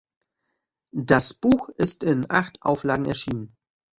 Das 0.95 1.35
Buch 1.35 1.69
ist 1.69 2.03
in 2.03 2.25
acht 2.31 2.57
Auflagen 2.63 3.05
erschienen. 3.05 3.55